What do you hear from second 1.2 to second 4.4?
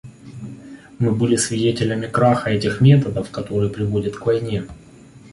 свидетелями краха этих методов, который приводит к